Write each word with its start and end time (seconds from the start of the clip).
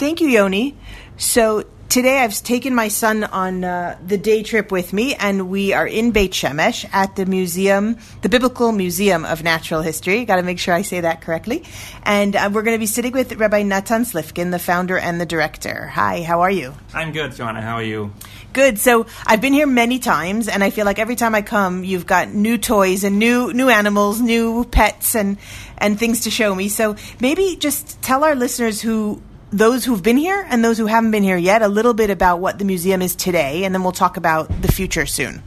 Thank 0.00 0.22
you, 0.22 0.28
Yoni. 0.28 0.78
So 1.18 1.64
today 1.90 2.20
I've 2.20 2.32
taken 2.42 2.74
my 2.74 2.88
son 2.88 3.22
on 3.22 3.62
uh, 3.62 3.98
the 4.02 4.16
day 4.16 4.42
trip 4.42 4.72
with 4.72 4.94
me, 4.94 5.14
and 5.14 5.50
we 5.50 5.74
are 5.74 5.86
in 5.86 6.10
Beit 6.12 6.30
Shemesh 6.30 6.88
at 6.90 7.16
the 7.16 7.26
museum, 7.26 7.98
the 8.22 8.30
Biblical 8.30 8.72
Museum 8.72 9.26
of 9.26 9.42
Natural 9.42 9.82
History. 9.82 10.24
Got 10.24 10.36
to 10.36 10.42
make 10.42 10.58
sure 10.58 10.72
I 10.72 10.80
say 10.80 11.02
that 11.02 11.20
correctly. 11.20 11.64
And 12.02 12.34
uh, 12.34 12.48
we're 12.50 12.62
going 12.62 12.76
to 12.76 12.80
be 12.80 12.86
sitting 12.86 13.12
with 13.12 13.34
Rabbi 13.34 13.62
Natan 13.62 14.04
Slifkin, 14.04 14.52
the 14.52 14.58
founder 14.58 14.96
and 14.96 15.20
the 15.20 15.26
director. 15.26 15.88
Hi, 15.88 16.22
how 16.22 16.40
are 16.40 16.50
you? 16.50 16.72
I'm 16.94 17.12
good, 17.12 17.36
Joanna. 17.36 17.60
How 17.60 17.74
are 17.74 17.82
you? 17.82 18.10
Good. 18.54 18.78
So 18.78 19.04
I've 19.26 19.42
been 19.42 19.52
here 19.52 19.66
many 19.66 19.98
times, 19.98 20.48
and 20.48 20.64
I 20.64 20.70
feel 20.70 20.86
like 20.86 20.98
every 20.98 21.14
time 21.14 21.34
I 21.34 21.42
come, 21.42 21.84
you've 21.84 22.06
got 22.06 22.30
new 22.30 22.56
toys 22.56 23.04
and 23.04 23.18
new 23.18 23.52
new 23.52 23.68
animals, 23.68 24.18
new 24.18 24.64
pets, 24.64 25.14
and 25.14 25.36
and 25.76 25.98
things 25.98 26.20
to 26.20 26.30
show 26.30 26.54
me. 26.54 26.70
So 26.70 26.96
maybe 27.20 27.56
just 27.56 28.00
tell 28.00 28.24
our 28.24 28.34
listeners 28.34 28.80
who 28.80 29.20
those 29.52 29.84
who've 29.84 30.02
been 30.02 30.16
here 30.16 30.46
and 30.48 30.64
those 30.64 30.78
who 30.78 30.86
haven't 30.86 31.10
been 31.10 31.22
here 31.22 31.36
yet 31.36 31.62
a 31.62 31.68
little 31.68 31.94
bit 31.94 32.10
about 32.10 32.40
what 32.40 32.58
the 32.58 32.64
museum 32.64 33.02
is 33.02 33.14
today, 33.14 33.64
and 33.64 33.74
then 33.74 33.82
we'll 33.82 33.92
talk 33.92 34.16
about 34.16 34.62
the 34.62 34.70
future 34.70 35.06
soon. 35.06 35.42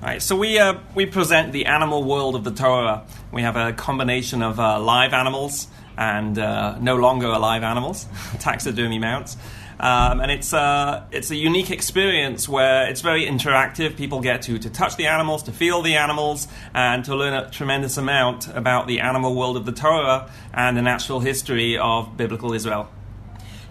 All 0.00 0.08
right, 0.08 0.22
so 0.22 0.36
we 0.36 0.58
uh, 0.58 0.78
we 0.94 1.06
present 1.06 1.52
the 1.52 1.66
animal 1.66 2.04
world 2.04 2.36
of 2.36 2.44
the 2.44 2.52
Torah. 2.52 3.04
We 3.32 3.42
have 3.42 3.56
a 3.56 3.72
combination 3.72 4.42
of 4.42 4.60
uh, 4.60 4.80
live 4.80 5.12
animals 5.12 5.66
and 5.96 6.38
uh, 6.38 6.78
no 6.78 6.96
longer 6.96 7.26
alive 7.26 7.64
animals, 7.64 8.06
taxidermy 8.38 8.98
mounts. 8.98 9.36
Um, 9.80 10.20
and 10.20 10.30
it's, 10.30 10.52
uh, 10.52 11.04
it's 11.12 11.30
a 11.30 11.36
unique 11.36 11.70
experience 11.70 12.48
where 12.48 12.88
it's 12.88 13.00
very 13.00 13.26
interactive. 13.26 13.96
People 13.96 14.20
get 14.20 14.42
to, 14.42 14.58
to 14.58 14.70
touch 14.70 14.96
the 14.96 15.06
animals, 15.06 15.44
to 15.44 15.52
feel 15.52 15.82
the 15.82 15.96
animals, 15.96 16.48
and 16.74 17.04
to 17.04 17.14
learn 17.14 17.32
a 17.32 17.48
tremendous 17.50 17.96
amount 17.96 18.48
about 18.48 18.88
the 18.88 19.00
animal 19.00 19.36
world 19.36 19.56
of 19.56 19.66
the 19.66 19.72
Torah 19.72 20.30
and 20.52 20.76
the 20.76 20.82
natural 20.82 21.20
history 21.20 21.78
of 21.78 22.16
biblical 22.16 22.52
Israel. 22.52 22.88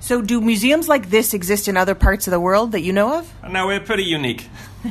So, 0.08 0.22
do 0.22 0.40
museums 0.40 0.88
like 0.88 1.10
this 1.10 1.34
exist 1.34 1.68
in 1.68 1.76
other 1.76 1.94
parts 1.94 2.28
of 2.28 2.32
the 2.32 2.40
world 2.40 2.72
that 2.72 2.80
you 2.80 2.94
know 2.94 3.20
of? 3.20 3.30
No, 3.52 3.68
we're 3.68 3.82
pretty 3.82 4.06
unique. 4.06 4.48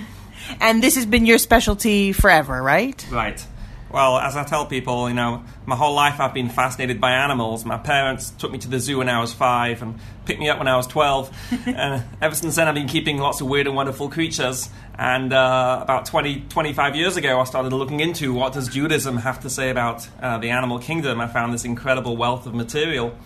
and 0.61 0.83
this 0.83 0.95
has 0.95 1.07
been 1.07 1.25
your 1.25 1.39
specialty 1.39 2.13
forever, 2.13 2.63
right? 2.63 3.03
Right. 3.11 3.43
Well, 3.91 4.19
as 4.19 4.37
I 4.37 4.45
tell 4.45 4.67
people, 4.67 5.09
you 5.09 5.15
know, 5.15 5.43
my 5.65 5.75
whole 5.75 5.95
life 5.95 6.21
I've 6.21 6.35
been 6.35 6.51
fascinated 6.51 7.01
by 7.01 7.13
animals. 7.13 7.65
My 7.65 7.79
parents 7.79 8.29
took 8.33 8.53
me 8.53 8.59
to 8.59 8.69
the 8.69 8.79
zoo 8.79 8.99
when 8.99 9.09
I 9.09 9.19
was 9.23 9.33
five 9.33 9.81
and 9.81 9.99
picked 10.27 10.39
me 10.39 10.51
up 10.51 10.59
when 10.59 10.69
I 10.69 10.77
was 10.77 10.87
12. 10.87 11.35
and 11.67 12.05
ever 12.21 12.35
since 12.35 12.57
then, 12.57 12.69
I've 12.69 12.75
been 12.75 12.87
keeping 12.87 13.17
lots 13.17 13.41
of 13.41 13.47
weird 13.47 13.67
and 13.67 13.75
wonderful 13.75 14.11
creatures. 14.11 14.69
And 14.99 15.33
uh, 15.33 15.79
about 15.81 16.05
20, 16.05 16.43
25 16.51 16.95
years 16.95 17.17
ago, 17.17 17.41
I 17.41 17.45
started 17.45 17.73
looking 17.73 18.01
into 18.01 18.35
what 18.35 18.53
does 18.53 18.69
Judaism 18.69 19.17
have 19.17 19.41
to 19.41 19.49
say 19.49 19.71
about 19.71 20.07
uh, 20.21 20.37
the 20.37 20.51
animal 20.51 20.79
kingdom. 20.79 21.23
I 21.23 21.27
found 21.27 21.55
this 21.55 21.65
incredible 21.65 22.19
wealth 22.19 22.45
of 22.45 22.55
material. 22.55 23.17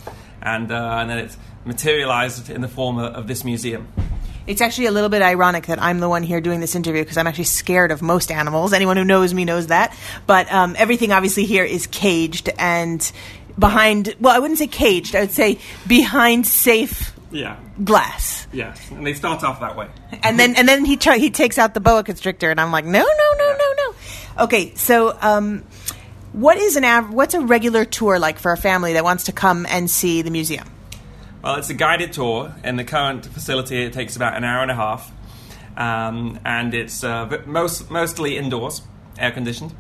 And, 0.43 0.71
uh, 0.73 0.99
and 1.01 1.11
then 1.11 1.19
it 1.19 1.37
materialized 1.65 2.51
in 2.51 2.61
the 2.61 2.69
form 2.69 2.99
of, 2.99 3.15
of 3.15 3.27
this 3.27 3.45
museum. 3.45 3.89
It's 4.47 4.61
actually 4.61 4.87
a 4.87 4.91
little 4.91 5.11
bit 5.11 5.23
ironic 5.23 5.67
that 5.67 5.81
I'm 5.81 6.01
the 6.01 6.09
one 6.09 6.23
here 6.23 6.41
doing 6.41 6.61
this 6.61 6.75
interview 6.75 7.03
because 7.03 7.17
I'm 7.17 7.27
actually 7.27 7.45
scared 7.45 7.93
of 7.93 8.03
most 8.03 8.33
animals. 8.33 8.73
Anyone 8.73 8.97
who 8.97 9.05
knows 9.05 9.33
me 9.35 9.45
knows 9.45 9.69
that. 9.69 9.97
But 10.27 10.51
um, 10.51 10.75
everything 10.79 11.13
obviously 11.13 11.45
here 11.45 11.65
is 11.65 11.87
caged 11.87 12.49
and 12.59 13.13
behind, 13.59 14.17
well, 14.19 14.35
I 14.35 14.39
wouldn't 14.39 14.59
say 14.59 14.67
caged, 14.67 15.15
I 15.15 15.21
would 15.21 15.31
say 15.31 15.59
behind 15.87 16.47
safe 16.47 17.13
yeah. 17.31 17.59
glass. 17.85 18.47
Yes, 18.53 18.91
and 18.91 19.07
they 19.07 19.15
start 19.15 19.45
off 19.45 19.61
that 19.61 19.77
way. 19.77 19.89
And 20.23 20.39
then 20.39 20.57
and 20.57 20.67
then 20.67 20.85
he 20.85 20.97
try, 20.97 21.19
he 21.19 21.31
takes 21.31 21.59
out 21.59 21.75
the 21.75 21.81
boa 21.81 22.03
constrictor, 22.03 22.51
and 22.51 22.61
I'm 22.61 22.73
like, 22.73 22.85
no, 22.85 23.03
no, 23.03 23.35
no, 23.39 23.57
no, 23.57 23.73
no. 23.77 24.45
Okay, 24.45 24.75
so 24.75 25.17
um, 25.21 25.65
what 26.33 26.57
is 26.59 26.77
an 26.77 26.85
av- 26.85 27.13
what's 27.13 27.35
a 27.35 27.41
regular 27.41 27.85
tour 27.85 28.19
like 28.19 28.39
for 28.39 28.53
a 28.53 28.57
family 28.57 28.93
that 28.95 29.05
wants 29.05 29.25
to 29.25 29.33
come 29.33 29.67
and 29.69 29.91
see 29.91 30.23
the 30.23 30.31
museum? 30.31 30.69
Well, 31.43 31.57
it's 31.57 31.71
a 31.71 31.75
guided 31.75 32.13
tour. 32.13 32.55
and 32.63 32.79
the 32.79 32.85
current 32.85 33.27
facility, 33.27 33.83
it 33.83 33.93
takes 33.93 34.17
about 34.17 34.37
an 34.37 34.45
hour 34.45 34.63
and 34.63 34.71
a 34.71 34.75
half, 34.75 35.11
um, 35.77 36.39
and 36.45 36.75
it's 36.75 37.03
uh, 37.03 37.43
most 37.47 37.91
mostly 37.91 38.37
indoors, 38.37 38.83
air 39.19 39.31
conditioned. 39.31 39.75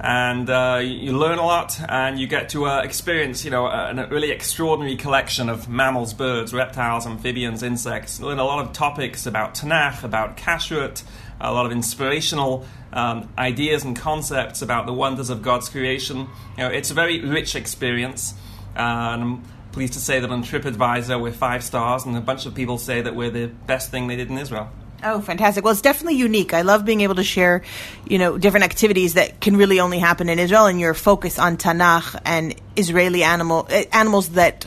And 0.00 0.50
uh, 0.50 0.80
you 0.82 1.16
learn 1.16 1.38
a 1.38 1.46
lot, 1.46 1.78
and 1.88 2.18
you 2.18 2.26
get 2.26 2.48
to 2.50 2.66
uh, 2.66 2.82
experience, 2.82 3.44
you 3.44 3.50
know, 3.50 3.66
a, 3.66 3.94
a, 3.94 4.08
really 4.08 4.30
extraordinary 4.30 4.96
collection 4.96 5.48
of 5.48 5.68
mammals, 5.68 6.12
birds, 6.12 6.52
reptiles, 6.52 7.06
amphibians, 7.06 7.62
insects. 7.62 8.20
learn 8.20 8.38
a 8.38 8.44
lot 8.44 8.64
of 8.64 8.72
topics 8.72 9.26
about 9.26 9.54
Tanakh, 9.54 10.02
about 10.02 10.36
Kashrut, 10.36 11.02
a 11.40 11.52
lot 11.52 11.66
of 11.66 11.72
inspirational 11.72 12.66
um, 12.92 13.28
ideas 13.38 13.84
and 13.84 13.96
concepts 13.96 14.62
about 14.62 14.86
the 14.86 14.92
wonders 14.92 15.30
of 15.30 15.42
God's 15.42 15.68
creation. 15.68 16.28
You 16.56 16.64
know, 16.64 16.68
it's 16.68 16.90
a 16.90 16.94
very 16.94 17.20
rich 17.20 17.54
experience. 17.54 18.34
Um, 18.76 19.44
pleased 19.72 19.94
to 19.94 20.00
say 20.00 20.20
that 20.20 20.30
on 20.30 20.42
TripAdvisor 20.42 21.20
we're 21.20 21.32
five 21.32 21.62
stars, 21.62 22.04
and 22.04 22.16
a 22.16 22.20
bunch 22.20 22.46
of 22.46 22.54
people 22.54 22.78
say 22.78 23.00
that 23.00 23.14
we're 23.14 23.30
the 23.30 23.46
best 23.46 23.90
thing 23.90 24.06
they 24.06 24.16
did 24.16 24.30
in 24.30 24.38
Israel. 24.38 24.70
Oh, 25.04 25.20
fantastic! 25.20 25.64
Well, 25.64 25.72
it's 25.72 25.80
definitely 25.80 26.16
unique. 26.16 26.54
I 26.54 26.62
love 26.62 26.84
being 26.84 27.00
able 27.00 27.16
to 27.16 27.24
share, 27.24 27.62
you 28.06 28.18
know, 28.18 28.38
different 28.38 28.64
activities 28.64 29.14
that 29.14 29.40
can 29.40 29.56
really 29.56 29.80
only 29.80 29.98
happen 29.98 30.28
in 30.28 30.38
Israel, 30.38 30.66
and 30.66 30.78
your 30.78 30.94
focus 30.94 31.38
on 31.38 31.56
Tanakh 31.56 32.20
and 32.24 32.54
Israeli 32.76 33.24
animal 33.24 33.66
eh, 33.68 33.86
animals 33.92 34.30
that 34.30 34.66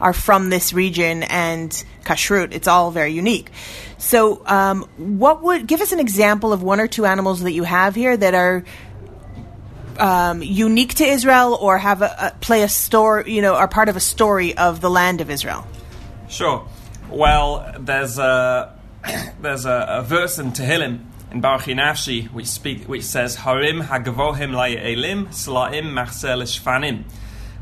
are 0.00 0.12
from 0.12 0.50
this 0.50 0.72
region 0.72 1.22
and 1.22 1.70
kashrut. 2.04 2.52
It's 2.52 2.68
all 2.68 2.90
very 2.90 3.12
unique. 3.12 3.50
So, 3.98 4.42
um, 4.46 4.82
what 4.96 5.42
would 5.42 5.66
give 5.66 5.80
us 5.80 5.92
an 5.92 6.00
example 6.00 6.52
of 6.52 6.62
one 6.62 6.80
or 6.80 6.88
two 6.88 7.06
animals 7.06 7.40
that 7.40 7.52
you 7.52 7.62
have 7.62 7.94
here 7.94 8.16
that 8.16 8.34
are 8.34 8.64
um, 9.98 10.42
unique 10.42 10.94
to 10.94 11.04
Israel 11.04 11.54
or 11.54 11.78
have 11.78 12.02
a, 12.02 12.14
a, 12.18 12.30
play 12.40 12.62
a 12.62 12.68
story, 12.68 13.32
you 13.32 13.40
know, 13.40 13.54
are 13.54 13.68
part 13.68 13.88
of 13.88 13.96
a 13.96 14.00
story 14.00 14.56
of 14.56 14.80
the 14.80 14.90
land 14.90 15.20
of 15.20 15.30
Israel? 15.30 15.66
Sure. 16.28 16.66
Well, 17.08 17.74
there's 17.78 18.18
a 18.18 18.75
there's 19.40 19.64
a, 19.64 19.86
a 19.88 20.02
verse 20.02 20.38
in 20.38 20.52
Tehillim 20.52 21.04
in 21.30 21.40
Baruch 21.40 21.64
Nafshi 21.64 22.30
which 22.32 22.46
speak 22.46 22.84
which 22.84 23.02
says 23.02 23.36
Harim 23.36 23.80
hagavohim 23.80 24.52
layelim 24.52 25.28
slaim 25.28 25.92
machsel 25.92 26.42
shfanim, 26.42 27.04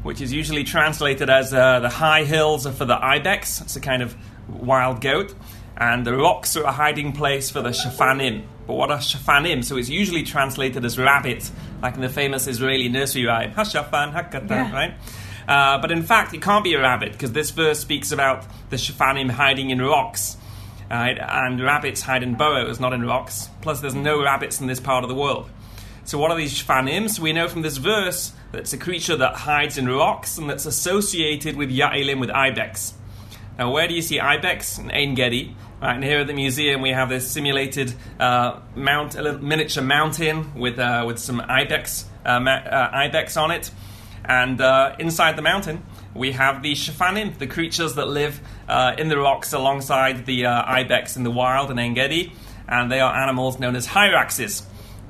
which 0.02 0.20
is 0.20 0.32
usually 0.32 0.64
translated 0.64 1.30
as 1.30 1.52
uh, 1.52 1.80
the 1.80 1.88
high 1.88 2.24
hills 2.24 2.66
are 2.66 2.72
for 2.72 2.84
the 2.84 3.02
ibex. 3.02 3.60
It's 3.60 3.76
a 3.76 3.80
kind 3.80 4.02
of 4.02 4.16
wild 4.48 5.00
goat, 5.00 5.34
and 5.76 6.06
the 6.06 6.16
rocks 6.16 6.56
are 6.56 6.64
a 6.64 6.72
hiding 6.72 7.12
place 7.12 7.50
for 7.50 7.62
the 7.62 7.70
shafanim. 7.70 8.44
But 8.66 8.74
what 8.74 8.90
are 8.90 8.98
shafanim? 8.98 9.64
So 9.64 9.76
it's 9.76 9.90
usually 9.90 10.22
translated 10.22 10.84
as 10.84 10.98
rabbit, 10.98 11.50
like 11.82 11.94
in 11.94 12.00
the 12.00 12.08
famous 12.08 12.46
Israeli 12.46 12.88
nursery 12.88 13.26
rhyme, 13.26 13.52
Hashafan 13.52 14.14
Hakatan, 14.14 14.50
yeah. 14.50 14.72
right? 14.72 14.94
Uh, 15.46 15.78
but 15.78 15.90
in 15.90 16.02
fact, 16.02 16.32
it 16.32 16.40
can't 16.40 16.64
be 16.64 16.74
a 16.74 16.80
rabbit 16.80 17.12
because 17.12 17.32
this 17.32 17.50
verse 17.50 17.78
speaks 17.78 18.12
about 18.12 18.46
the 18.70 18.76
shafanim 18.76 19.30
hiding 19.30 19.70
in 19.70 19.82
rocks. 19.82 20.38
Right? 20.90 21.18
And 21.18 21.60
rabbits 21.62 22.02
hide 22.02 22.22
in 22.22 22.34
burrows, 22.34 22.78
not 22.78 22.92
in 22.92 23.04
rocks. 23.04 23.48
Plus, 23.62 23.80
there's 23.80 23.94
no 23.94 24.22
rabbits 24.22 24.60
in 24.60 24.66
this 24.66 24.80
part 24.80 25.02
of 25.04 25.08
the 25.08 25.14
world. 25.14 25.50
So, 26.04 26.18
what 26.18 26.30
are 26.30 26.36
these 26.36 26.52
shafanim? 26.52 27.08
So, 27.08 27.22
we 27.22 27.32
know 27.32 27.48
from 27.48 27.62
this 27.62 27.78
verse 27.78 28.32
that 28.52 28.58
it's 28.60 28.72
a 28.72 28.78
creature 28.78 29.16
that 29.16 29.34
hides 29.34 29.78
in 29.78 29.88
rocks 29.88 30.38
and 30.38 30.48
that's 30.48 30.66
associated 30.66 31.56
with 31.56 31.70
Ya'ilim, 31.70 32.20
with 32.20 32.30
ibex. 32.30 32.94
Now, 33.58 33.70
where 33.70 33.88
do 33.88 33.94
you 33.94 34.02
see 34.02 34.20
ibex? 34.20 34.78
In 34.78 34.90
Ein 34.90 35.14
Gedi. 35.14 35.56
Right, 35.80 35.96
and 35.96 36.04
here 36.04 36.20
at 36.20 36.26
the 36.26 36.32
museum, 36.32 36.80
we 36.80 36.90
have 36.90 37.08
this 37.08 37.30
simulated 37.30 37.94
uh, 38.18 38.60
mount, 38.74 39.16
a 39.16 39.34
miniature 39.34 39.82
mountain 39.82 40.54
with 40.58 40.78
uh, 40.78 41.04
with 41.06 41.18
some 41.18 41.40
ibex 41.40 42.06
uh, 42.24 42.40
ma- 42.40 42.52
uh, 42.52 42.90
ibex 42.92 43.36
on 43.36 43.50
it, 43.50 43.70
and 44.24 44.60
uh, 44.60 44.96
inside 44.98 45.36
the 45.36 45.42
mountain 45.42 45.82
we 46.14 46.32
have 46.32 46.62
the 46.62 46.72
shafanim, 46.72 47.36
the 47.38 47.46
creatures 47.46 47.94
that 47.94 48.08
live 48.08 48.40
uh, 48.68 48.94
in 48.98 49.08
the 49.08 49.18
rocks 49.18 49.52
alongside 49.52 50.26
the 50.26 50.46
ibex 50.46 51.16
in 51.16 51.24
the 51.24 51.30
wild 51.30 51.70
in 51.70 51.78
Ein 51.78 51.94
Gedi, 51.94 52.32
and 52.68 52.90
they 52.90 53.00
are 53.00 53.14
animals 53.14 53.58
known 53.58 53.76
as 53.76 53.86
hyraxes 53.86 54.64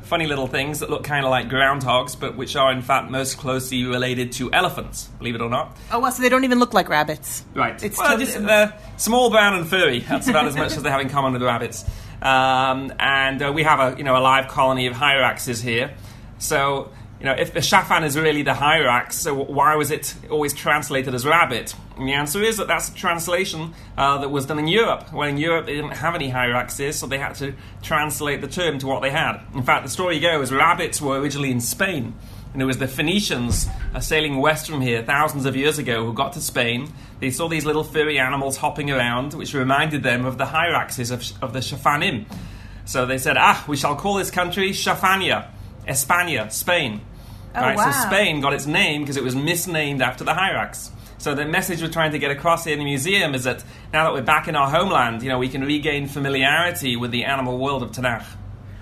funny 0.04 0.26
little 0.26 0.46
things 0.46 0.80
that 0.80 0.90
look 0.90 1.02
kind 1.02 1.24
of 1.24 1.30
like 1.30 1.48
groundhogs, 1.48 2.18
but 2.18 2.36
which 2.36 2.56
are 2.56 2.70
in 2.70 2.82
fact 2.82 3.10
most 3.10 3.38
closely 3.38 3.84
related 3.84 4.32
to 4.32 4.52
elephants, 4.52 5.08
believe 5.18 5.34
it 5.34 5.40
or 5.40 5.48
not. 5.48 5.76
Oh, 5.90 5.98
well, 5.98 6.12
so 6.12 6.22
they 6.22 6.28
don't 6.28 6.44
even 6.44 6.58
look 6.58 6.74
like 6.74 6.88
rabbits. 6.88 7.44
Right. 7.54 7.82
It's 7.82 7.98
well, 7.98 8.18
just, 8.18 8.36
uh, 8.36 8.72
small, 8.96 9.30
brown, 9.30 9.54
and 9.54 9.68
furry. 9.68 10.00
That's 10.00 10.28
about 10.28 10.46
as 10.46 10.56
much 10.56 10.76
as 10.76 10.82
they 10.82 10.90
have 10.90 11.00
in 11.00 11.08
common 11.08 11.32
with 11.32 11.42
rabbits. 11.42 11.84
Um, 12.22 12.92
and 12.98 13.42
uh, 13.42 13.52
we 13.54 13.64
have 13.64 13.80
a 13.80 13.98
you 13.98 14.04
know 14.04 14.16
a 14.16 14.20
live 14.20 14.48
colony 14.48 14.86
of 14.86 14.94
hyraxes 14.94 15.62
here. 15.62 15.94
So 16.38 16.92
you 17.20 17.26
know, 17.26 17.32
if 17.32 17.54
the 17.54 17.60
shafan 17.60 18.04
is 18.04 18.18
really 18.18 18.42
the 18.42 18.54
hyrax, 18.54 19.12
so 19.12 19.34
why 19.34 19.76
was 19.76 19.90
it 19.90 20.14
always 20.30 20.52
translated 20.52 21.14
as 21.14 21.24
rabbit? 21.24 21.74
And 21.96 22.08
the 22.08 22.12
answer 22.12 22.42
is 22.42 22.56
that 22.56 22.66
that's 22.66 22.88
a 22.88 22.94
translation 22.94 23.72
uh, 23.96 24.18
that 24.18 24.30
was 24.30 24.46
done 24.46 24.58
in 24.58 24.68
Europe. 24.68 25.12
When 25.12 25.30
in 25.30 25.36
Europe 25.38 25.66
they 25.66 25.74
didn't 25.74 25.92
have 25.92 26.14
any 26.14 26.30
hyraxes, 26.30 26.94
so 26.94 27.06
they 27.06 27.18
had 27.18 27.34
to 27.36 27.54
translate 27.82 28.40
the 28.40 28.48
term 28.48 28.78
to 28.80 28.86
what 28.86 29.00
they 29.00 29.10
had. 29.10 29.40
In 29.54 29.62
fact, 29.62 29.84
the 29.84 29.90
story 29.90 30.18
goes 30.20 30.52
rabbits 30.52 31.00
were 31.00 31.18
originally 31.18 31.50
in 31.50 31.60
Spain. 31.60 32.14
And 32.52 32.62
it 32.62 32.66
was 32.66 32.78
the 32.78 32.86
Phoenicians 32.86 33.66
uh, 33.94 34.00
sailing 34.00 34.36
west 34.36 34.70
from 34.70 34.80
here 34.80 35.02
thousands 35.02 35.44
of 35.44 35.56
years 35.56 35.78
ago 35.78 36.04
who 36.04 36.12
got 36.12 36.34
to 36.34 36.40
Spain. 36.40 36.92
They 37.18 37.30
saw 37.30 37.48
these 37.48 37.64
little 37.64 37.82
furry 37.82 38.18
animals 38.18 38.56
hopping 38.58 38.92
around, 38.92 39.34
which 39.34 39.54
reminded 39.54 40.04
them 40.04 40.24
of 40.24 40.38
the 40.38 40.44
hyraxes 40.44 41.10
of, 41.10 41.42
of 41.42 41.52
the 41.52 41.58
Shafanim. 41.58 42.26
So 42.84 43.06
they 43.06 43.18
said, 43.18 43.36
ah, 43.36 43.64
we 43.66 43.76
shall 43.76 43.96
call 43.96 44.14
this 44.14 44.30
country 44.30 44.70
Shafania, 44.70 45.48
España, 45.86 46.50
Spain. 46.50 47.00
Oh, 47.54 47.60
right, 47.60 47.76
wow. 47.76 47.90
so 47.90 48.08
Spain 48.08 48.40
got 48.40 48.52
its 48.52 48.66
name 48.66 49.02
because 49.02 49.16
it 49.16 49.22
was 49.22 49.36
misnamed 49.36 50.02
after 50.02 50.24
the 50.24 50.32
hyrax. 50.32 50.90
So 51.18 51.34
the 51.34 51.44
message 51.46 51.80
we're 51.80 51.88
trying 51.88 52.12
to 52.12 52.18
get 52.18 52.30
across 52.30 52.64
here 52.64 52.74
in 52.74 52.78
the 52.78 52.84
museum 52.84 53.34
is 53.34 53.44
that 53.44 53.64
now 53.92 54.04
that 54.04 54.12
we're 54.12 54.22
back 54.22 54.48
in 54.48 54.56
our 54.56 54.68
homeland, 54.68 55.22
you 55.22 55.28
know, 55.28 55.38
we 55.38 55.48
can 55.48 55.62
regain 55.62 56.06
familiarity 56.06 56.96
with 56.96 57.12
the 57.12 57.24
animal 57.24 57.58
world 57.58 57.82
of 57.82 57.92
Tanakh. 57.92 58.26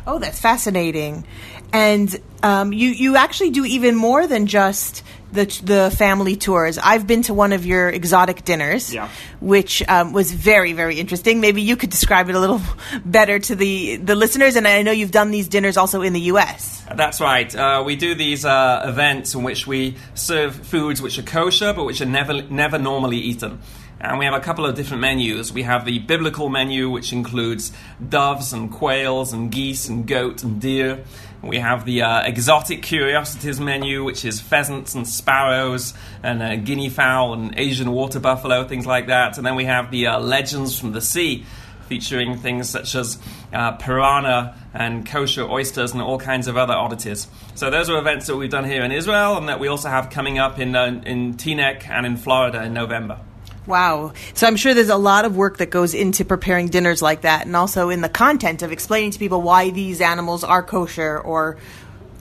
Oh, 0.06 0.18
that's 0.18 0.40
fascinating. 0.40 1.24
And 1.72 2.14
um, 2.42 2.72
you 2.72 2.88
you 2.90 3.16
actually 3.16 3.50
do 3.50 3.64
even 3.64 3.94
more 3.94 4.26
than 4.26 4.46
just 4.46 5.02
the 5.32 5.46
the 5.64 5.90
family 5.96 6.36
tours. 6.36 6.76
I've 6.76 7.06
been 7.06 7.22
to 7.22 7.34
one 7.34 7.52
of 7.52 7.64
your 7.64 7.88
exotic 7.88 8.44
dinners, 8.44 8.92
Yeah. 8.92 9.08
which 9.40 9.82
um, 9.88 10.12
was 10.12 10.30
very 10.32 10.72
very 10.74 10.98
interesting. 11.00 11.40
Maybe 11.40 11.62
you 11.62 11.76
could 11.76 11.88
describe 11.90 12.28
it 12.28 12.34
a 12.34 12.40
little 12.40 12.60
better 13.04 13.38
to 13.38 13.54
the 13.54 13.96
the 13.96 14.14
listeners. 14.14 14.56
And 14.56 14.66
I 14.68 14.82
know 14.82 14.92
you've 14.92 15.12
done 15.12 15.30
these 15.30 15.48
dinners 15.48 15.76
also 15.78 16.02
in 16.02 16.12
the 16.12 16.20
U.S. 16.32 16.84
That's 16.94 17.20
right. 17.20 17.54
Uh, 17.54 17.82
we 17.86 17.96
do 17.96 18.14
these 18.14 18.44
uh, 18.44 18.82
events 18.84 19.34
in 19.34 19.42
which 19.44 19.66
we 19.66 19.96
serve 20.14 20.54
foods 20.54 21.00
which 21.00 21.18
are 21.18 21.22
kosher 21.22 21.72
but 21.72 21.84
which 21.84 22.00
are 22.02 22.06
never 22.06 22.42
never 22.42 22.78
normally 22.78 23.18
eaten. 23.18 23.60
And 24.02 24.18
we 24.18 24.24
have 24.24 24.34
a 24.34 24.40
couple 24.40 24.66
of 24.66 24.74
different 24.74 25.00
menus. 25.00 25.52
We 25.52 25.62
have 25.62 25.84
the 25.84 26.00
biblical 26.00 26.48
menu, 26.48 26.90
which 26.90 27.12
includes 27.12 27.70
doves 28.06 28.52
and 28.52 28.68
quails 28.68 29.32
and 29.32 29.50
geese 29.50 29.88
and 29.88 30.04
goat 30.04 30.42
and 30.42 30.60
deer. 30.60 31.04
We 31.40 31.58
have 31.58 31.84
the 31.84 32.02
uh, 32.02 32.22
exotic 32.22 32.82
curiosities 32.82 33.60
menu, 33.60 34.02
which 34.02 34.24
is 34.24 34.40
pheasants 34.40 34.96
and 34.96 35.06
sparrows 35.06 35.94
and 36.20 36.42
uh, 36.42 36.56
guinea 36.56 36.88
fowl 36.88 37.32
and 37.32 37.54
Asian 37.56 37.92
water 37.92 38.18
buffalo, 38.18 38.66
things 38.66 38.86
like 38.86 39.06
that. 39.06 39.36
And 39.36 39.46
then 39.46 39.54
we 39.54 39.66
have 39.66 39.92
the 39.92 40.08
uh, 40.08 40.18
legends 40.18 40.76
from 40.76 40.90
the 40.90 41.00
sea, 41.00 41.46
featuring 41.88 42.36
things 42.38 42.68
such 42.68 42.96
as 42.96 43.18
uh, 43.52 43.72
piranha 43.72 44.56
and 44.74 45.06
kosher 45.06 45.48
oysters 45.48 45.92
and 45.92 46.02
all 46.02 46.18
kinds 46.18 46.48
of 46.48 46.56
other 46.56 46.74
oddities. 46.74 47.28
So 47.54 47.70
those 47.70 47.88
are 47.88 47.98
events 47.98 48.26
that 48.26 48.36
we've 48.36 48.50
done 48.50 48.64
here 48.64 48.82
in 48.82 48.90
Israel 48.90 49.36
and 49.36 49.48
that 49.48 49.60
we 49.60 49.68
also 49.68 49.88
have 49.88 50.10
coming 50.10 50.40
up 50.40 50.58
in, 50.58 50.74
uh, 50.74 51.02
in 51.06 51.34
Teaneck 51.34 51.88
and 51.88 52.04
in 52.04 52.16
Florida 52.16 52.64
in 52.64 52.74
November. 52.74 53.20
Wow. 53.66 54.12
So 54.34 54.46
I'm 54.46 54.56
sure 54.56 54.74
there's 54.74 54.88
a 54.88 54.96
lot 54.96 55.24
of 55.24 55.36
work 55.36 55.58
that 55.58 55.70
goes 55.70 55.94
into 55.94 56.24
preparing 56.24 56.68
dinners 56.68 57.00
like 57.00 57.20
that, 57.22 57.46
and 57.46 57.54
also 57.54 57.90
in 57.90 58.00
the 58.00 58.08
content 58.08 58.62
of 58.62 58.72
explaining 58.72 59.12
to 59.12 59.18
people 59.18 59.40
why 59.40 59.70
these 59.70 60.00
animals 60.00 60.42
are 60.42 60.62
kosher, 60.62 61.18
or 61.18 61.56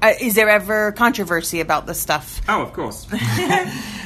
uh, 0.01 0.13
is 0.19 0.35
there 0.35 0.49
ever 0.49 0.91
controversy 0.91 1.59
about 1.59 1.85
this 1.85 1.99
stuff? 1.99 2.41
Oh, 2.49 2.61
of 2.61 2.73
course. 2.73 3.07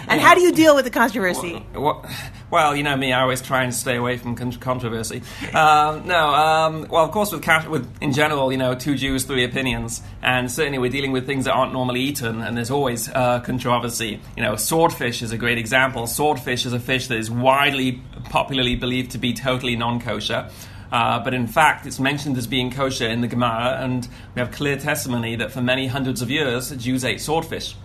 And 0.08 0.22
how 0.22 0.36
do 0.36 0.42
you 0.42 0.52
deal 0.52 0.76
with 0.76 0.86
the 0.86 0.92
controversy? 0.92 1.56
What, 1.74 2.06
well, 2.52 2.76
you 2.76 2.84
know 2.84 2.96
me, 2.96 3.12
I 3.12 3.22
always 3.22 3.42
try 3.42 3.64
and 3.64 3.74
stay 3.74 3.96
away 3.96 4.18
from 4.18 4.36
con- 4.36 4.52
controversy. 4.54 5.24
Um, 5.54 6.08
no, 6.08 6.30
um, 6.34 6.88
well, 6.90 7.04
of 7.04 7.12
course, 7.12 7.32
with, 7.32 7.46
with 7.68 8.02
in 8.02 8.14
general, 8.14 8.52
you 8.52 8.58
know, 8.58 8.76
two 8.76 8.96
Jews, 8.96 9.24
three 9.24 9.44
opinions, 9.44 10.02
and 10.22 10.52
certainly 10.52 10.78
we're 10.78 10.92
dealing 10.92 11.12
with 11.12 11.26
things 11.26 11.46
that 11.46 11.54
aren't 11.54 11.74
normally 11.74 12.02
eaten, 12.02 12.42
and 12.42 12.56
there's 12.56 12.72
always 12.72 13.10
uh, 13.10 13.40
controversy. 13.40 14.22
You 14.38 14.44
know, 14.44 14.56
swordfish 14.56 15.22
is 15.22 15.32
a 15.32 15.38
great 15.38 15.58
example. 15.58 16.08
Swordfish 16.08 16.66
is 16.66 16.74
a 16.74 16.80
fish 16.80 17.08
that 17.08 17.18
is 17.18 17.32
widely, 17.32 18.04
popularly 18.26 18.76
believed 18.76 19.12
to 19.12 19.18
be 19.18 19.34
totally 19.34 19.76
non-kosher. 19.76 20.50
Uh, 20.92 21.20
but 21.24 21.34
in 21.34 21.48
fact, 21.48 21.86
it's 21.86 22.00
mentioned 22.00 22.38
as 22.38 22.48
being 22.48 22.72
kosher 22.72 23.08
in 23.08 23.22
the 23.22 23.28
Gemara, 23.28 23.78
and 23.82 24.08
we 24.36 24.40
have 24.40 24.52
clear 24.52 24.78
testimony 24.78 25.36
that 25.36 25.52
for 25.52 25.62
many 25.62 25.88
hundreds 25.88 26.22
of 26.22 26.30
years, 26.30 26.70
Jews 26.72 27.04
ate 27.04 27.20
swordfish. 27.22 27.76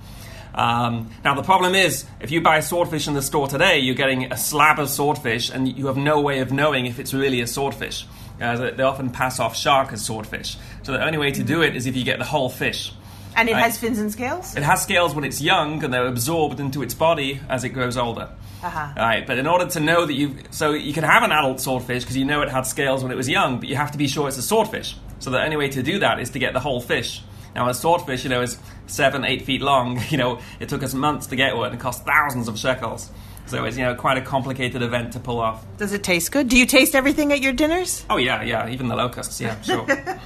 Um, 0.54 1.10
now, 1.24 1.34
the 1.34 1.42
problem 1.42 1.74
is, 1.74 2.04
if 2.20 2.30
you 2.30 2.40
buy 2.40 2.60
swordfish 2.60 3.06
in 3.08 3.14
the 3.14 3.22
store 3.22 3.46
today, 3.48 3.78
you're 3.78 3.94
getting 3.94 4.32
a 4.32 4.36
slab 4.36 4.78
of 4.78 4.90
swordfish, 4.90 5.50
and 5.50 5.68
you 5.68 5.86
have 5.86 5.96
no 5.96 6.20
way 6.20 6.40
of 6.40 6.52
knowing 6.52 6.86
if 6.86 6.98
it's 6.98 7.14
really 7.14 7.40
a 7.40 7.46
swordfish. 7.46 8.06
Uh, 8.40 8.70
they 8.70 8.82
often 8.82 9.10
pass 9.10 9.38
off 9.38 9.56
shark 9.56 9.92
as 9.92 10.04
swordfish. 10.04 10.56
So 10.82 10.92
the 10.92 11.04
only 11.04 11.18
way 11.18 11.30
to 11.30 11.42
do 11.42 11.62
it 11.62 11.76
is 11.76 11.86
if 11.86 11.94
you 11.94 12.04
get 12.04 12.18
the 12.18 12.24
whole 12.24 12.48
fish. 12.48 12.92
And 13.36 13.48
it 13.48 13.52
Right. 13.52 13.62
has 13.62 13.78
fins 13.78 13.98
and 13.98 14.10
scales? 14.10 14.56
It 14.56 14.62
has 14.64 14.82
scales 14.82 15.14
when 15.14 15.24
it's 15.24 15.40
young, 15.40 15.84
and 15.84 15.92
they're 15.94 16.06
absorbed 16.06 16.58
into 16.58 16.82
its 16.82 16.94
body 16.94 17.40
as 17.48 17.62
it 17.64 17.68
grows 17.70 17.96
older. 17.96 18.28
Uh-huh. 18.62 18.92
Right, 18.96 19.26
but 19.26 19.38
in 19.38 19.46
order 19.46 19.66
to 19.66 19.80
know 19.80 20.04
that 20.04 20.14
you've 20.14 20.48
so 20.50 20.72
you 20.72 20.92
can 20.92 21.04
have 21.04 21.22
an 21.22 21.32
adult 21.32 21.60
swordfish 21.60 22.02
because 22.02 22.16
you 22.16 22.24
know 22.24 22.42
it 22.42 22.48
had 22.48 22.62
scales 22.62 23.02
when 23.02 23.12
it 23.12 23.16
was 23.16 23.28
young, 23.28 23.58
but 23.58 23.68
you 23.68 23.76
have 23.76 23.92
to 23.92 23.98
be 23.98 24.06
sure 24.06 24.28
it's 24.28 24.36
a 24.38 24.42
swordfish. 24.42 24.96
So 25.18 25.30
the 25.30 25.42
only 25.42 25.56
way 25.56 25.68
to 25.70 25.82
do 25.82 25.98
that 26.00 26.20
is 26.20 26.30
to 26.30 26.38
get 26.38 26.52
the 26.52 26.60
whole 26.60 26.80
fish. 26.80 27.22
Now, 27.54 27.68
a 27.68 27.74
swordfish, 27.74 28.24
you 28.24 28.30
know, 28.30 28.42
is 28.42 28.58
seven, 28.86 29.24
eight 29.24 29.42
feet 29.42 29.60
long. 29.60 30.00
You 30.10 30.18
know, 30.18 30.40
it 30.58 30.68
took 30.68 30.82
us 30.82 30.94
months 30.94 31.28
to 31.28 31.36
get 31.36 31.56
one 31.56 31.66
and 31.66 31.74
it 31.74 31.80
cost 31.80 32.04
thousands 32.04 32.48
of 32.48 32.58
shekels. 32.58 33.10
So 33.46 33.64
it's 33.64 33.76
you 33.76 33.82
know 33.84 33.94
quite 33.96 34.16
a 34.16 34.20
complicated 34.20 34.80
event 34.82 35.14
to 35.14 35.20
pull 35.20 35.40
off. 35.40 35.64
Does 35.76 35.92
it 35.92 36.04
taste 36.04 36.30
good? 36.30 36.48
Do 36.48 36.56
you 36.56 36.66
taste 36.66 36.94
everything 36.94 37.32
at 37.32 37.40
your 37.40 37.52
dinners? 37.52 38.04
Oh 38.08 38.16
yeah, 38.16 38.42
yeah, 38.42 38.68
even 38.68 38.86
the 38.86 38.94
locusts, 38.94 39.40
yeah, 39.40 39.60
sure. 39.62 39.86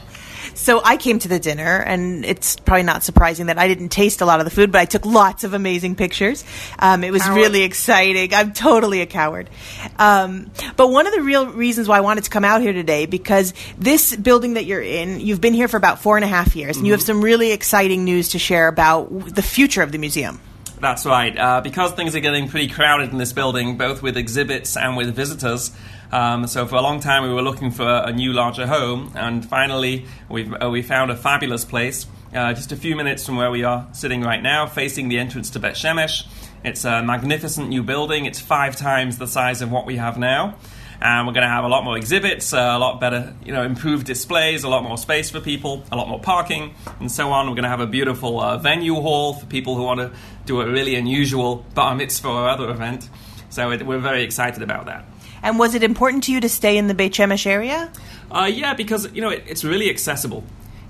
So 0.54 0.80
I 0.82 0.96
came 0.96 1.18
to 1.18 1.28
the 1.28 1.38
dinner, 1.38 1.78
and 1.78 2.24
it's 2.24 2.56
probably 2.56 2.84
not 2.84 3.02
surprising 3.02 3.46
that 3.46 3.58
I 3.58 3.68
didn't 3.68 3.90
taste 3.90 4.20
a 4.20 4.24
lot 4.24 4.40
of 4.40 4.44
the 4.44 4.50
food, 4.50 4.72
but 4.72 4.80
I 4.80 4.84
took 4.84 5.04
lots 5.04 5.44
of 5.44 5.54
amazing 5.54 5.96
pictures. 5.96 6.44
Um, 6.78 7.04
it 7.04 7.12
was 7.12 7.22
Coward. 7.22 7.36
really 7.36 7.62
exciting. 7.62 8.32
I'm 8.34 8.52
totally 8.52 9.00
a 9.00 9.06
coward. 9.06 9.50
Um, 9.98 10.50
but 10.76 10.88
one 10.88 11.06
of 11.06 11.12
the 11.12 11.22
real 11.22 11.46
reasons 11.48 11.88
why 11.88 11.98
I 11.98 12.00
wanted 12.00 12.24
to 12.24 12.30
come 12.30 12.44
out 12.44 12.62
here 12.62 12.72
today, 12.72 13.06
because 13.06 13.52
this 13.78 14.14
building 14.16 14.54
that 14.54 14.64
you're 14.64 14.82
in, 14.82 15.20
you've 15.20 15.40
been 15.40 15.54
here 15.54 15.68
for 15.68 15.76
about 15.76 16.00
four 16.00 16.16
and 16.16 16.24
a 16.24 16.28
half 16.28 16.56
years, 16.56 16.76
and 16.76 16.86
you 16.86 16.92
have 16.92 17.02
some 17.02 17.22
really 17.22 17.52
exciting 17.52 18.04
news 18.04 18.30
to 18.30 18.38
share 18.38 18.68
about 18.68 19.10
the 19.34 19.42
future 19.42 19.82
of 19.82 19.92
the 19.92 19.98
museum. 19.98 20.40
That's 20.80 21.06
right. 21.06 21.36
Uh, 21.38 21.60
because 21.62 21.92
things 21.92 22.14
are 22.14 22.20
getting 22.20 22.48
pretty 22.48 22.68
crowded 22.68 23.10
in 23.10 23.18
this 23.18 23.32
building, 23.32 23.78
both 23.78 24.02
with 24.02 24.16
exhibits 24.16 24.76
and 24.76 24.96
with 24.96 25.14
visitors. 25.14 25.70
Um, 26.14 26.46
so 26.46 26.64
for 26.64 26.76
a 26.76 26.80
long 26.80 27.00
time 27.00 27.24
we 27.24 27.34
were 27.34 27.42
looking 27.42 27.72
for 27.72 27.88
a 27.88 28.12
new, 28.12 28.32
larger 28.32 28.68
home, 28.68 29.10
and 29.16 29.44
finally 29.44 30.06
we've 30.28 30.54
uh, 30.62 30.70
we 30.70 30.80
found 30.80 31.10
a 31.10 31.16
fabulous 31.16 31.64
place, 31.64 32.06
uh, 32.32 32.52
just 32.52 32.70
a 32.70 32.76
few 32.76 32.94
minutes 32.94 33.26
from 33.26 33.34
where 33.34 33.50
we 33.50 33.64
are 33.64 33.88
sitting 33.90 34.20
right 34.20 34.40
now, 34.40 34.64
facing 34.64 35.08
the 35.08 35.18
entrance 35.18 35.50
to 35.50 35.58
Bet 35.58 35.74
Shemesh. 35.74 36.24
It's 36.62 36.84
a 36.84 37.02
magnificent 37.02 37.68
new 37.68 37.82
building. 37.82 38.26
It's 38.26 38.38
five 38.38 38.76
times 38.76 39.18
the 39.18 39.26
size 39.26 39.60
of 39.60 39.72
what 39.72 39.86
we 39.86 39.96
have 39.96 40.16
now. 40.16 40.56
And 41.00 41.26
we're 41.26 41.32
going 41.32 41.42
to 41.42 41.50
have 41.50 41.64
a 41.64 41.68
lot 41.68 41.82
more 41.82 41.96
exhibits, 41.96 42.52
uh, 42.52 42.58
a 42.58 42.78
lot 42.78 43.00
better, 43.00 43.34
you 43.44 43.52
know, 43.52 43.64
improved 43.64 44.06
displays, 44.06 44.62
a 44.62 44.68
lot 44.68 44.84
more 44.84 44.96
space 44.96 45.30
for 45.30 45.40
people, 45.40 45.84
a 45.90 45.96
lot 45.96 46.08
more 46.08 46.20
parking, 46.20 46.76
and 47.00 47.10
so 47.10 47.32
on. 47.32 47.48
We're 47.48 47.56
going 47.56 47.64
to 47.64 47.68
have 47.70 47.80
a 47.80 47.88
beautiful 47.88 48.40
uh, 48.40 48.56
venue 48.56 48.94
hall 48.94 49.34
for 49.34 49.46
people 49.46 49.74
who 49.74 49.82
want 49.82 49.98
to 49.98 50.12
do 50.46 50.60
a 50.60 50.70
really 50.70 50.94
unusual 50.94 51.66
bar 51.74 51.96
mitzvah 51.96 52.28
or 52.28 52.48
other 52.48 52.70
event. 52.70 53.10
So 53.50 53.72
it, 53.72 53.84
we're 53.84 53.98
very 53.98 54.22
excited 54.22 54.62
about 54.62 54.86
that. 54.86 55.04
And 55.44 55.58
was 55.58 55.74
it 55.74 55.82
important 55.82 56.24
to 56.24 56.32
you 56.32 56.40
to 56.40 56.48
stay 56.48 56.78
in 56.78 56.88
the 56.88 56.94
Beit 56.94 57.12
Shemesh 57.12 57.46
area? 57.46 57.92
Uh, 58.32 58.50
yeah, 58.52 58.72
because 58.72 59.12
you 59.12 59.20
know 59.20 59.28
it, 59.28 59.44
it's 59.46 59.62
really 59.62 59.90
accessible. 59.90 60.42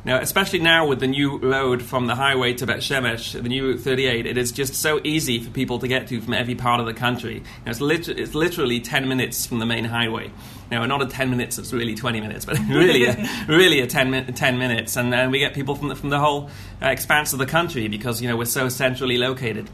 Know, 0.05 0.19
especially 0.19 0.59
now 0.59 0.87
with 0.87 1.01
the 1.01 1.06
new 1.06 1.39
road 1.39 1.83
from 1.83 2.06
the 2.06 2.15
highway 2.15 2.53
to 2.55 2.67
Bet 2.67 2.81
Shemesh, 2.81 3.33
the 3.33 3.49
new 3.49 3.69
Route 3.69 3.81
38, 3.81 4.27
it 4.27 4.37
is 4.37 4.53
just 4.53 4.75
so 4.75 5.01
easy 5.03 5.43
for 5.43 5.49
people 5.49 5.79
to 5.79 5.89
get 5.89 6.09
to 6.09 6.21
from 6.21 6.35
every 6.35 6.55
part 6.55 6.79
of 6.79 6.85
the 6.85 6.93
country. 6.93 7.43
Know, 7.65 7.71
it's, 7.71 7.81
lit- 7.81 8.11
it's 8.11 8.35
literally 8.35 8.81
10 8.81 9.09
minutes 9.09 9.47
from 9.47 9.61
the 9.61 9.67
main 9.67 9.87
highway. 9.87 10.31
Know, 10.71 10.85
not 10.85 11.00
a 11.00 11.07
10 11.07 11.31
minutes, 11.31 11.57
it's 11.57 11.73
really 11.73 11.95
20 11.95 12.21
minutes, 12.21 12.45
but 12.45 12.59
really, 12.69 13.07
a, 13.07 13.28
really 13.49 13.81
a 13.81 13.87
10, 13.87 14.11
min- 14.11 14.35
10 14.35 14.59
minutes. 14.59 14.95
And 14.97 15.14
uh, 15.14 15.26
we 15.31 15.38
get 15.38 15.55
people 15.55 15.75
from 15.75 15.88
the, 15.88 15.97
from 15.97 16.11
the 16.11 16.19
whole 16.19 16.50
uh, 16.83 16.88
expanse 16.88 17.33
of 17.33 17.38
the 17.38 17.47
country 17.47 17.88
because, 17.88 18.21
you 18.21 18.28
know, 18.28 18.37
we're 18.37 18.45
so 18.45 18.69
centrally 18.69 19.17
located. 19.17 19.71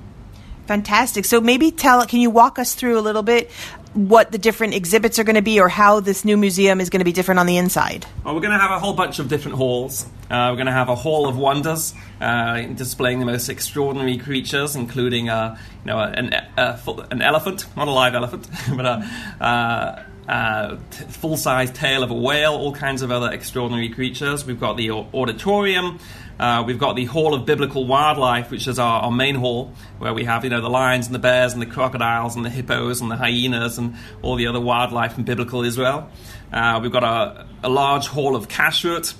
Fantastic. 0.70 1.24
So 1.24 1.40
maybe 1.40 1.72
tell, 1.72 2.06
can 2.06 2.20
you 2.20 2.30
walk 2.30 2.60
us 2.60 2.76
through 2.76 2.96
a 2.96 3.02
little 3.02 3.24
bit 3.24 3.50
what 3.94 4.30
the 4.30 4.38
different 4.38 4.74
exhibits 4.74 5.18
are 5.18 5.24
going 5.24 5.36
to 5.36 5.42
be 5.42 5.60
or 5.60 5.68
how 5.68 6.00
this 6.00 6.24
new 6.24 6.36
museum 6.36 6.80
is 6.80 6.90
going 6.90 7.00
to 7.00 7.04
be 7.04 7.12
different 7.12 7.40
on 7.40 7.46
the 7.46 7.56
inside? 7.56 8.06
Well, 8.24 8.34
we're 8.34 8.40
going 8.40 8.52
to 8.52 8.58
have 8.58 8.70
a 8.70 8.78
whole 8.78 8.92
bunch 8.92 9.18
of 9.18 9.28
different 9.28 9.56
halls. 9.56 10.04
Uh, 10.30 10.48
we're 10.50 10.56
going 10.56 10.66
to 10.66 10.72
have 10.72 10.88
a 10.88 10.94
hall 10.94 11.28
of 11.28 11.36
wonders, 11.36 11.92
uh, 12.20 12.62
displaying 12.62 13.18
the 13.18 13.26
most 13.26 13.48
extraordinary 13.48 14.16
creatures, 14.16 14.76
including, 14.76 15.28
uh, 15.28 15.58
you 15.84 15.88
know, 15.88 15.98
an, 15.98 16.32
an 16.56 17.22
elephant, 17.22 17.66
not 17.76 17.88
a 17.88 17.90
live 17.90 18.14
elephant, 18.14 18.48
but 18.76 18.86
a 18.86 20.06
uh, 20.30 20.76
t- 20.92 21.04
full-size 21.06 21.72
tail 21.72 22.04
of 22.04 22.12
a 22.12 22.14
whale, 22.14 22.52
all 22.52 22.72
kinds 22.72 23.02
of 23.02 23.10
other 23.10 23.32
extraordinary 23.32 23.88
creatures. 23.88 24.46
We've 24.46 24.60
got 24.60 24.76
the 24.76 24.92
auditorium. 24.92 25.98
Uh, 26.38 26.62
we've 26.64 26.78
got 26.78 26.94
the 26.94 27.04
Hall 27.04 27.34
of 27.34 27.44
Biblical 27.44 27.84
Wildlife, 27.84 28.48
which 28.48 28.68
is 28.68 28.78
our, 28.78 29.02
our 29.02 29.10
main 29.10 29.34
hall, 29.34 29.74
where 29.98 30.14
we 30.14 30.22
have 30.24 30.44
you 30.44 30.50
know 30.50 30.60
the 30.60 30.70
lions 30.70 31.06
and 31.06 31.14
the 31.16 31.18
bears 31.18 31.52
and 31.52 31.60
the 31.60 31.66
crocodiles 31.66 32.36
and 32.36 32.44
the 32.44 32.50
hippos 32.50 33.00
and 33.00 33.10
the 33.10 33.16
hyenas 33.16 33.76
and 33.76 33.96
all 34.22 34.36
the 34.36 34.46
other 34.46 34.60
wildlife 34.60 35.14
from 35.14 35.24
biblical 35.24 35.64
Israel. 35.64 36.08
Uh, 36.52 36.78
we've 36.80 36.92
got 36.92 37.02
a, 37.02 37.46
a 37.64 37.68
large 37.68 38.06
hall 38.06 38.36
of 38.36 38.46
kashrut, 38.46 39.12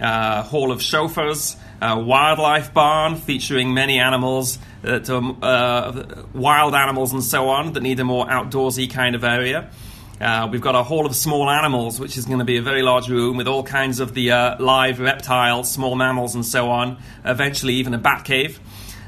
uh, 0.00 0.44
hall 0.44 0.70
of 0.70 0.78
shofars, 0.78 1.56
wildlife 1.80 2.72
barn 2.72 3.16
featuring 3.16 3.74
many 3.74 3.98
animals, 3.98 4.60
that 4.82 5.10
uh, 5.10 6.24
wild 6.32 6.74
animals 6.76 7.12
and 7.12 7.24
so 7.24 7.48
on 7.48 7.72
that 7.72 7.82
need 7.82 7.98
a 7.98 8.04
more 8.04 8.26
outdoorsy 8.26 8.88
kind 8.88 9.16
of 9.16 9.24
area. 9.24 9.68
Uh, 10.22 10.46
we've 10.46 10.60
got 10.60 10.76
a 10.76 10.84
hall 10.84 11.04
of 11.04 11.16
small 11.16 11.50
animals, 11.50 11.98
which 11.98 12.16
is 12.16 12.26
going 12.26 12.38
to 12.38 12.44
be 12.44 12.56
a 12.56 12.62
very 12.62 12.82
large 12.82 13.08
room 13.08 13.36
with 13.36 13.48
all 13.48 13.64
kinds 13.64 13.98
of 13.98 14.14
the 14.14 14.30
uh, 14.30 14.56
live 14.62 15.00
reptiles, 15.00 15.68
small 15.68 15.96
mammals, 15.96 16.36
and 16.36 16.46
so 16.46 16.70
on. 16.70 16.96
Eventually, 17.24 17.74
even 17.74 17.92
a 17.92 17.98
bat 17.98 18.24
cave. 18.24 18.60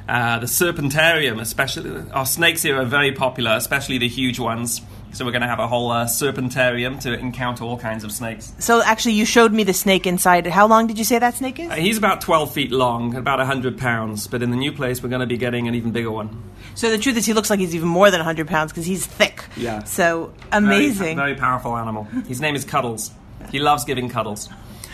Uh, 0.09 0.41
the 0.41 0.47
serpentarium, 0.47 1.41
especially 1.41 2.03
our 2.11 2.27
snakes 2.27 2.63
here 2.63 2.81
are 2.81 2.85
very 2.85 3.13
popular, 3.13 3.53
especially 3.53 3.97
the 3.97 4.09
huge 4.09 4.41
ones. 4.41 4.81
So 5.15 5.25
we're 5.25 5.31
going 5.31 5.43
to 5.43 5.49
have 5.49 5.61
a 5.61 5.69
whole 5.69 5.93
uh, 5.93 6.07
serpentarium 6.07 7.01
to 7.03 7.17
encounter 7.17 7.63
all 7.63 7.79
kinds 7.79 8.03
of 8.03 8.11
snakes. 8.11 8.53
So 8.59 8.83
actually, 8.83 9.13
you 9.13 9.25
showed 9.25 9.53
me 9.53 9.63
the 9.63 9.73
snake 9.73 10.09
inside. 10.09 10.45
How 10.49 10.67
long 10.67 10.89
did 10.89 10.99
you 10.99 11.05
say 11.05 11.21
that 11.21 11.35
snake 11.35 11.61
is? 11.61 11.71
Uh, 11.71 11.75
he's 11.75 11.97
about 11.97 12.21
12 12.21 12.53
feet 12.53 12.73
long, 12.73 13.15
about 13.15 13.39
100 13.39 13.79
pounds, 13.79 14.27
but 14.27 14.43
in 14.43 14.51
the 14.51 14.57
new 14.57 14.73
place 14.73 15.03
we're 15.03 15.09
going 15.09 15.21
to 15.21 15.27
be 15.27 15.37
getting 15.37 15.69
an 15.69 15.77
even 15.77 15.93
bigger 15.93 16.11
one. 16.11 16.43
So 16.75 16.91
the 16.91 16.99
truth 16.99 17.17
is, 17.17 17.27
he 17.27 17.33
looks 17.33 17.49
like 17.49 17.61
he's 17.61 17.77
even 17.77 17.89
more 17.89 18.11
than 18.11 18.19
100 18.19 18.49
pounds 18.49 18.73
because 18.73 18.87
he's 18.87 19.07
thick. 19.07 19.45
Yeah. 19.57 19.85
So 19.85 20.35
Very- 20.51 20.65
amazing. 20.65 21.17
Very, 21.17 21.37
powerful 21.37 21.77
animal. 21.77 22.05
His 22.27 22.41
name 22.41 22.57
is 22.57 22.65
Cuddles. 22.65 23.13
He 23.53 23.61
loves 23.61 23.85
giving 23.85 24.09
cuddles. 24.09 24.49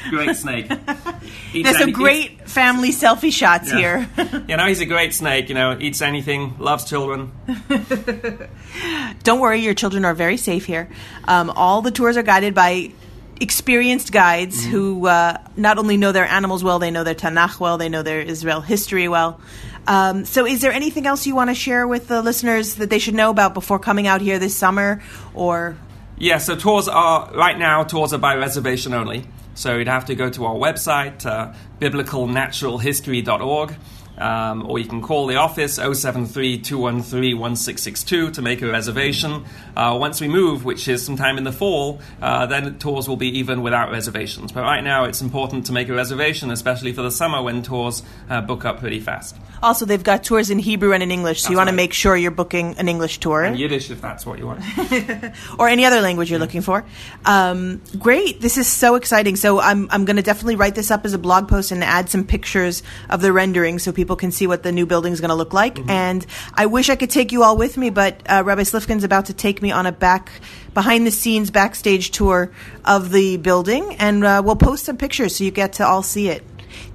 Great 0.09 0.35
snake. 0.37 0.71
Eats 1.53 1.65
There's 1.65 1.77
some 1.77 1.83
any- 1.83 1.93
great 1.93 2.49
family 2.49 2.91
selfie 2.91 3.33
shots 3.33 3.71
Yeah. 3.71 4.07
here. 4.17 4.43
You 4.49 4.57
know, 4.57 4.67
he's 4.67 4.81
a 4.81 4.87
great 4.87 5.13
snake. 5.15 5.49
You 5.49 5.55
know, 5.55 5.77
eats 5.79 6.01
anything, 6.03 6.57
loves 6.59 6.85
children. 6.85 7.31
Don't 9.23 9.41
worry, 9.41 9.61
your 9.61 9.75
children 9.75 10.05
are 10.05 10.15
very 10.15 10.37
safe 10.37 10.65
here. 10.65 10.89
Um, 11.25 11.51
all 11.51 11.83
the 11.83 11.91
tours 11.91 12.17
are 12.17 12.23
guided 12.23 12.55
by 12.55 12.93
experienced 13.41 14.13
guides 14.13 14.61
Mm-hmm. 14.63 14.71
who 14.71 15.07
uh, 15.07 15.37
not 15.57 15.79
only 15.79 15.97
know 15.97 16.13
their 16.13 16.27
animals 16.27 16.65
well, 16.65 16.79
they 16.79 16.91
know 16.91 17.05
their 17.05 17.15
Tanakh 17.15 17.61
well, 17.61 17.79
they 17.79 17.89
know 17.89 18.03
their 18.03 18.21
Israel 18.21 18.61
history 18.61 19.09
well. 19.09 19.41
Um, 19.87 20.25
so, 20.25 20.47
is 20.47 20.61
there 20.61 20.73
anything 20.73 21.07
else 21.07 21.27
you 21.27 21.35
want 21.35 21.51
to 21.51 21.55
share 21.55 21.87
with 21.87 22.07
the 22.09 22.23
listeners 22.23 22.75
that 22.77 22.91
they 22.91 22.99
should 22.99 23.15
know 23.15 23.31
about 23.31 23.55
before 23.55 23.79
coming 23.79 24.07
out 24.07 24.21
here 24.21 24.39
this 24.39 24.55
summer? 24.57 25.03
Or 25.35 25.77
Yeah, 26.19 26.39
so 26.39 26.55
tours 26.57 26.87
are, 26.89 27.31
right 27.35 27.59
now, 27.59 27.85
tours 27.85 28.13
are 28.13 28.19
by 28.19 28.35
reservation 28.37 28.93
only. 28.93 29.25
So 29.61 29.77
you'd 29.77 29.89
have 29.89 30.07
to 30.07 30.15
go 30.15 30.31
to 30.31 30.47
our 30.47 30.55
website, 30.55 31.27
uh, 31.27 31.53
biblicalnaturalhistory.org, 31.83 33.75
um, 34.21 34.69
or 34.69 34.79
you 34.79 34.87
can 34.87 35.01
call 35.01 35.27
the 35.27 35.37
office 35.37 35.75
073 35.75 36.59
213 36.59 37.39
1662 37.39 38.31
to 38.31 38.43
make 38.43 38.63
a 38.63 38.71
reservation. 38.71 39.45
Uh, 39.77 39.97
once 39.99 40.21
we 40.21 40.29
move, 40.29 40.65
which 40.65 40.87
is 40.89 41.05
sometime 41.05 41.39
in 41.39 41.45
the 41.45 41.53
fall, 41.53 42.01
uh, 42.21 42.47
then 42.47 42.79
tours 42.79 43.09
will 43.09 43.17
be 43.17 43.39
even 43.39 43.63
without 43.63 43.91
reservations. 43.91 44.53
But 44.53 44.63
right 44.63 44.83
now, 44.83 45.05
it's 45.05 45.21
important 45.21 45.67
to 45.67 45.73
make 45.73 45.89
a 45.89 45.95
reservation, 45.95 46.51
especially 46.51 46.93
for 46.93 47.03
the 47.03 47.11
summer 47.11 47.43
when 47.43 47.63
tours 47.63 48.03
uh, 48.29 48.41
book 48.41 48.65
up 48.65 48.81
pretty 48.81 49.01
fast. 49.01 49.37
also, 49.63 49.85
they've 49.87 50.03
got 50.03 50.25
tours 50.25 50.51
in 50.51 50.59
Hebrew 50.59 50.93
and 50.93 51.03
in 51.03 51.11
English, 51.11 51.43
so 51.43 51.51
you 51.51 51.57
That's 51.57 51.67
want 51.67 51.71
to 51.71 51.77
make 51.77 51.93
sure 51.93 52.17
you're 52.17 52.31
booking 52.31 52.77
an 52.79 52.89
English 52.89 53.19
tour. 53.19 53.43
And 53.43 53.59
Yiddish, 53.59 53.91
if 53.91 54.01
that's 54.01 54.27
what 54.27 54.39
you 54.39 54.47
want. 54.47 54.63
or 55.59 55.69
any 55.69 55.85
other 55.85 56.01
language 56.01 56.31
you're 56.31 56.39
looking 56.41 56.63
for. 56.63 56.85
Um, 57.25 57.81
great. 57.99 58.41
This 58.41 58.57
is 58.57 58.67
so 58.67 58.95
exciting. 58.95 59.37
So 59.37 59.61
I'm, 59.61 59.89
I'm 59.91 60.05
going 60.05 60.17
to 60.17 60.23
definitely 60.23 60.57
write 60.57 60.75
this 60.75 60.91
up 60.91 61.05
as 61.05 61.13
a 61.13 61.19
blog 61.19 61.49
post 61.49 61.73
and 61.73 61.83
add 61.85 62.09
some 62.09 62.25
pictures 62.25 62.83
of 63.09 63.21
the 63.23 63.33
rendering 63.33 63.79
so 63.79 63.93
people 63.93 64.10
can 64.17 64.31
see 64.31 64.47
what 64.47 64.63
the 64.63 64.73
new 64.73 64.87
building 64.87 65.13
is 65.13 65.21
going 65.21 65.31
to 65.31 65.35
look 65.35 65.53
like. 65.53 65.79
And 65.89 66.25
I 66.55 66.67
wish 66.67 66.91
I 66.91 66.97
could 66.97 67.11
take 67.11 67.33
you 67.33 67.43
all 67.43 67.57
with 67.57 67.77
me, 67.77 67.91
but 67.91 68.23
uh, 68.27 68.43
Rabbi 68.45 68.63
Slifkin's 68.63 69.05
about 69.05 69.27
to 69.27 69.35
take 69.35 69.63
me 69.63 69.71
on 69.71 69.87
a 69.87 69.93
back 69.93 70.31
behind 70.75 71.07
the 71.07 71.11
scenes 71.11 71.51
backstage 71.51 72.11
tour 72.11 72.53
of 72.85 73.11
the 73.11 73.37
building 73.37 73.97
and 73.97 74.25
uh, 74.25 74.43
we'll 74.45 74.57
post 74.57 74.85
some 74.85 74.97
pictures 74.97 75.37
so 75.37 75.45
you 75.45 75.51
get 75.51 75.75
to 75.75 75.87
all 75.87 76.03
see 76.03 76.29
it. 76.29 76.45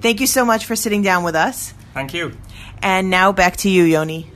Thank 0.00 0.20
you 0.20 0.26
so 0.26 0.44
much 0.44 0.64
for 0.64 0.76
sitting 0.76 1.02
down 1.02 1.24
with 1.24 1.34
us. 1.34 1.72
Thank 1.94 2.14
you. 2.14 2.36
And 2.82 3.10
now 3.10 3.32
back 3.32 3.56
to 3.58 3.70
you, 3.70 3.84
Yoni. 3.84 4.30